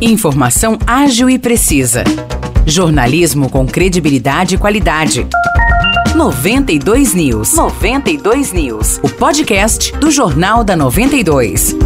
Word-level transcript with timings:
Informação 0.00 0.76
ágil 0.86 1.30
e 1.30 1.38
precisa. 1.38 2.02
Jornalismo 2.66 3.48
com 3.48 3.64
credibilidade 3.64 4.56
e 4.56 4.58
qualidade. 4.58 5.26
92 6.16 7.14
News. 7.14 7.54
92 7.54 8.52
News. 8.52 8.98
O 9.04 9.08
podcast 9.08 9.96
do 9.98 10.10
Jornal 10.10 10.64
da 10.64 10.74
92. 10.76 11.76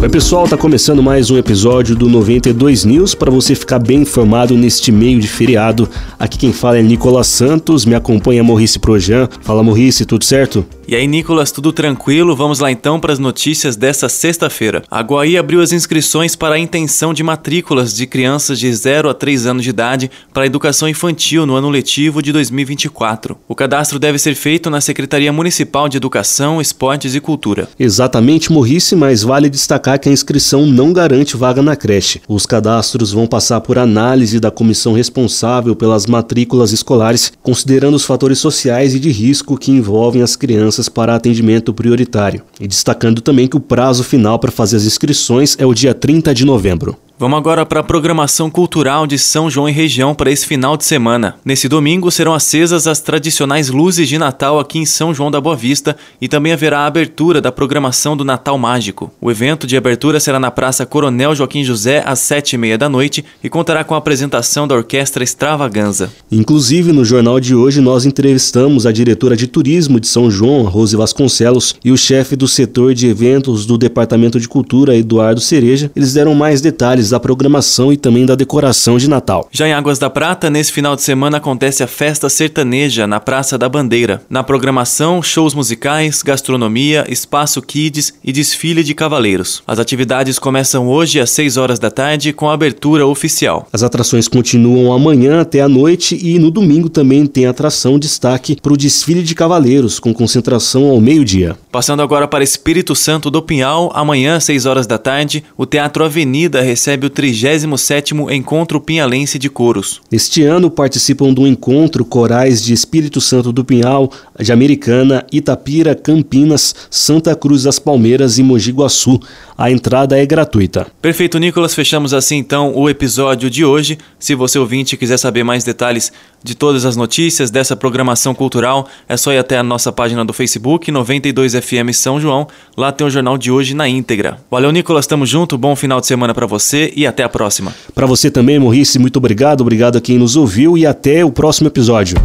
Oi, 0.00 0.08
pessoal, 0.08 0.46
tá 0.46 0.56
começando 0.56 1.02
mais 1.02 1.30
um 1.30 1.38
episódio 1.38 1.96
do 1.96 2.08
92 2.08 2.84
News 2.84 3.14
para 3.14 3.30
você 3.30 3.54
ficar 3.54 3.78
bem 3.78 4.02
informado 4.02 4.54
neste 4.54 4.92
meio 4.92 5.18
de 5.18 5.26
feriado. 5.26 5.88
Aqui 6.18 6.38
quem 6.38 6.52
fala 6.52 6.78
é 6.78 6.82
Nicolas 6.82 7.26
Santos, 7.26 7.84
me 7.84 7.94
acompanha 7.94 8.44
Maurice 8.44 8.78
Projan. 8.78 9.28
Fala 9.40 9.62
Maurice, 9.62 10.04
tudo 10.04 10.24
certo? 10.24 10.64
E 10.86 10.94
aí, 10.94 11.06
Nicolas, 11.06 11.50
tudo 11.50 11.72
tranquilo? 11.72 12.36
Vamos 12.36 12.58
lá 12.58 12.70
então 12.70 13.00
para 13.00 13.10
as 13.10 13.18
notícias 13.18 13.74
dessa 13.74 14.06
sexta-feira. 14.06 14.82
A 14.90 15.00
Guaí 15.00 15.38
abriu 15.38 15.62
as 15.62 15.72
inscrições 15.72 16.36
para 16.36 16.56
a 16.56 16.58
intenção 16.58 17.14
de 17.14 17.22
matrículas 17.22 17.94
de 17.94 18.06
crianças 18.06 18.58
de 18.58 18.70
0 18.70 19.08
a 19.08 19.14
3 19.14 19.46
anos 19.46 19.62
de 19.62 19.70
idade 19.70 20.10
para 20.32 20.42
a 20.42 20.46
educação 20.46 20.86
infantil 20.86 21.46
no 21.46 21.54
ano 21.54 21.70
letivo 21.70 22.22
de 22.22 22.32
2024. 22.32 23.34
O 23.48 23.54
cadastro 23.54 23.98
deve 23.98 24.18
ser 24.18 24.34
feito 24.34 24.68
na 24.68 24.78
Secretaria 24.82 25.32
Municipal 25.32 25.88
de 25.88 25.96
Educação, 25.96 26.60
Esportes 26.60 27.14
e 27.14 27.20
Cultura. 27.20 27.66
Exatamente, 27.78 28.52
Maurice, 28.52 28.94
mas 28.94 29.22
vale 29.22 29.48
destacar 29.48 29.98
que 29.98 30.10
a 30.10 30.12
inscrição 30.12 30.66
não 30.66 30.92
garante 30.92 31.34
vaga 31.34 31.62
na 31.62 31.76
creche. 31.76 32.20
Os 32.28 32.44
cadastros 32.44 33.10
vão 33.10 33.26
passar 33.26 33.62
por 33.62 33.78
análise 33.78 34.38
da 34.38 34.50
comissão 34.50 34.92
responsável 34.92 35.74
pelas 35.74 36.04
matrículas 36.04 36.72
escolares, 36.72 37.32
considerando 37.42 37.94
os 37.94 38.04
fatores 38.04 38.38
sociais 38.38 38.94
e 38.94 39.00
de 39.00 39.10
risco 39.10 39.56
que 39.56 39.70
envolvem 39.70 40.20
as 40.20 40.36
crianças 40.36 40.73
crianças 40.74 40.88
para 40.88 41.14
atendimento 41.14 41.72
prioritário. 41.72 42.42
E 42.60 42.66
destacando 42.66 43.20
também 43.20 43.46
que 43.46 43.56
o 43.56 43.60
prazo 43.60 44.02
final 44.02 44.38
para 44.38 44.50
fazer 44.50 44.76
as 44.76 44.84
inscrições 44.84 45.56
é 45.58 45.64
o 45.64 45.74
dia 45.74 45.94
30 45.94 46.34
de 46.34 46.44
novembro. 46.44 46.96
Vamos 47.16 47.38
agora 47.38 47.64
para 47.64 47.78
a 47.78 47.84
programação 47.84 48.50
cultural 48.50 49.06
de 49.06 49.16
São 49.20 49.48
João 49.48 49.68
e 49.68 49.72
região 49.72 50.16
para 50.16 50.32
esse 50.32 50.44
final 50.44 50.76
de 50.76 50.84
semana. 50.84 51.36
Nesse 51.44 51.68
domingo 51.68 52.10
serão 52.10 52.34
acesas 52.34 52.88
as 52.88 53.00
tradicionais 53.00 53.68
luzes 53.68 54.08
de 54.08 54.18
Natal 54.18 54.58
aqui 54.58 54.80
em 54.80 54.84
São 54.84 55.14
João 55.14 55.30
da 55.30 55.40
Boa 55.40 55.54
Vista 55.54 55.96
e 56.20 56.26
também 56.26 56.52
haverá 56.52 56.80
a 56.80 56.86
abertura 56.86 57.40
da 57.40 57.52
programação 57.52 58.16
do 58.16 58.24
Natal 58.24 58.58
Mágico. 58.58 59.12
O 59.20 59.30
evento 59.30 59.64
de 59.64 59.76
abertura 59.76 60.18
será 60.18 60.40
na 60.40 60.50
Praça 60.50 60.84
Coronel 60.84 61.36
Joaquim 61.36 61.62
José 61.62 62.02
às 62.04 62.18
sete 62.18 62.54
e 62.54 62.58
meia 62.58 62.76
da 62.76 62.88
noite 62.88 63.24
e 63.44 63.48
contará 63.48 63.84
com 63.84 63.94
a 63.94 63.98
apresentação 63.98 64.66
da 64.66 64.74
Orquestra 64.74 65.22
Extravaganza. 65.22 66.12
Inclusive, 66.32 66.90
no 66.90 67.04
jornal 67.04 67.38
de 67.38 67.54
hoje 67.54 67.80
nós 67.80 68.04
entrevistamos 68.04 68.86
a 68.86 68.92
diretora 68.92 69.36
de 69.36 69.46
turismo 69.46 70.00
de 70.00 70.08
São 70.08 70.28
João, 70.28 70.64
Rose 70.64 70.96
Vasconcelos, 70.96 71.76
e 71.84 71.92
o 71.92 71.96
chefe 71.96 72.34
do 72.34 72.48
setor 72.48 72.92
de 72.92 73.06
eventos 73.06 73.66
do 73.66 73.78
Departamento 73.78 74.40
de 74.40 74.48
Cultura, 74.48 74.96
Eduardo 74.96 75.40
Cereja. 75.40 75.92
Eles 75.94 76.12
deram 76.12 76.34
mais 76.34 76.60
detalhes 76.60 77.03
detalhes 77.04 77.10
da 77.10 77.20
programação 77.20 77.92
e 77.92 77.96
também 77.96 78.24
da 78.24 78.34
decoração 78.34 78.96
de 78.96 79.08
Natal. 79.08 79.48
Já 79.52 79.68
em 79.68 79.72
Águas 79.72 79.98
da 79.98 80.08
Prata, 80.08 80.48
nesse 80.48 80.72
final 80.72 80.96
de 80.96 81.02
semana 81.02 81.36
acontece 81.36 81.82
a 81.82 81.86
festa 81.86 82.28
sertaneja 82.28 83.06
na 83.06 83.20
Praça 83.20 83.58
da 83.58 83.68
Bandeira. 83.68 84.22
Na 84.28 84.42
programação, 84.42 85.22
shows 85.22 85.54
musicais, 85.54 86.22
gastronomia, 86.22 87.04
espaço 87.08 87.60
kids 87.60 88.14
e 88.24 88.32
desfile 88.32 88.82
de 88.82 88.94
cavaleiros. 88.94 89.62
As 89.66 89.78
atividades 89.78 90.38
começam 90.38 90.88
hoje 90.88 91.20
às 91.20 91.30
6 91.30 91.56
horas 91.56 91.78
da 91.78 91.90
tarde 91.90 92.32
com 92.32 92.48
a 92.48 92.54
abertura 92.54 93.06
oficial. 93.06 93.68
As 93.72 93.82
atrações 93.82 94.28
continuam 94.28 94.92
amanhã 94.92 95.40
até 95.40 95.60
a 95.60 95.68
noite 95.68 96.18
e 96.20 96.38
no 96.38 96.50
domingo 96.50 96.88
também 96.88 97.26
tem 97.26 97.46
atração 97.46 97.98
destaque 97.98 98.56
para 98.60 98.72
o 98.72 98.76
desfile 98.76 99.22
de 99.22 99.34
cavaleiros 99.34 99.98
com 99.98 100.14
concentração 100.14 100.86
ao 100.86 101.00
meio-dia. 101.00 101.56
Passando 101.70 102.02
agora 102.02 102.26
para 102.26 102.44
Espírito 102.44 102.94
Santo 102.94 103.30
do 103.30 103.42
Pinhal, 103.42 103.90
amanhã 103.94 104.36
às 104.36 104.44
6 104.44 104.66
horas 104.66 104.86
da 104.86 104.98
tarde, 104.98 105.44
o 105.56 105.66
Teatro 105.66 106.04
Avenida 106.04 106.60
recebe 106.60 106.93
recebe 106.94 107.06
o 107.06 107.10
37º 107.10 108.32
Encontro 108.32 108.80
Pinhalense 108.80 109.38
de 109.38 109.50
Coros. 109.50 110.00
Este 110.12 110.44
ano 110.44 110.70
participam 110.70 111.32
do 111.32 111.46
encontro 111.46 112.04
corais 112.04 112.62
de 112.62 112.72
Espírito 112.72 113.20
Santo 113.20 113.52
do 113.52 113.64
Pinhal, 113.64 114.10
de 114.38 114.52
Americana, 114.52 115.26
Itapira, 115.32 115.94
Campinas, 115.94 116.74
Santa 116.88 117.34
Cruz 117.34 117.64
das 117.64 117.78
Palmeiras 117.78 118.38
e 118.38 118.42
Mogi 118.42 118.70
Guaçu. 118.70 119.18
A 119.56 119.70
entrada 119.70 120.18
é 120.18 120.26
gratuita. 120.26 120.86
Perfeito, 121.00 121.38
Nicolas. 121.38 121.74
Fechamos 121.74 122.12
assim 122.12 122.36
então 122.36 122.72
o 122.74 122.88
episódio 122.88 123.48
de 123.50 123.64
hoje. 123.64 123.98
Se 124.18 124.34
você 124.34 124.58
ouvinte 124.58 124.96
quiser 124.96 125.16
saber 125.16 125.44
mais 125.44 125.64
detalhes 125.64 126.12
de 126.42 126.54
todas 126.54 126.84
as 126.84 126.96
notícias 126.96 127.50
dessa 127.50 127.74
programação 127.74 128.34
cultural, 128.34 128.86
é 129.08 129.16
só 129.16 129.32
ir 129.32 129.38
até 129.38 129.56
a 129.56 129.62
nossa 129.62 129.92
página 129.92 130.24
do 130.24 130.32
Facebook, 130.32 130.92
92FM 130.92 131.92
São 131.92 132.20
João. 132.20 132.46
Lá 132.76 132.92
tem 132.92 133.06
o 133.06 133.10
jornal 133.10 133.38
de 133.38 133.50
hoje 133.50 133.74
na 133.74 133.88
íntegra. 133.88 134.38
Valeu, 134.50 134.70
Nicolas. 134.70 135.06
Tamo 135.06 135.24
junto. 135.24 135.56
Bom 135.56 135.74
final 135.74 136.00
de 136.00 136.06
semana 136.06 136.34
para 136.34 136.46
você 136.46 136.83
e 136.94 137.06
até 137.06 137.22
a 137.22 137.28
próxima. 137.28 137.74
Para 137.94 138.06
você 138.06 138.30
também, 138.30 138.58
Maurice, 138.58 138.98
muito 138.98 139.16
obrigado. 139.16 139.60
Obrigado 139.60 139.96
a 139.96 140.00
quem 140.00 140.18
nos 140.18 140.36
ouviu 140.36 140.76
e 140.76 140.86
até 140.86 141.24
o 141.24 141.30
próximo 141.30 141.68
episódio. 141.68 142.16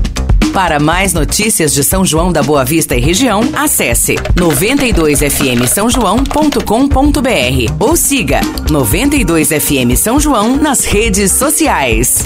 Para 0.54 0.80
mais 0.80 1.14
notícias 1.14 1.74
de 1.74 1.84
São 1.84 2.04
João 2.04 2.32
da 2.32 2.42
Boa 2.42 2.66
Vista 2.66 2.96
e 2.96 3.00
região, 3.00 3.42
acesse 3.54 4.16
92fm 4.36 5.68
São 5.68 5.90
João.com.br 5.90 7.74
ou 7.80 7.96
siga 7.96 8.42
92fm 8.68 9.96
São 9.96 10.20
João 10.20 10.58
nas 10.58 10.86
redes 10.86 11.32
sociais. 11.32 12.26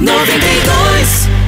92 0.00 1.41